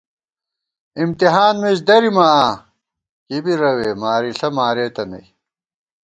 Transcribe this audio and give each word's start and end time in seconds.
امتحان 1.01 1.53
مِز 1.61 1.79
درِمہ 1.87 2.25
آں 2.41 2.51
کی 3.27 3.37
بی 3.43 3.53
روے، 3.61 3.89
مارِݪہ 4.01 4.49
مارېتہ 4.57 5.03
نئ 5.11 5.25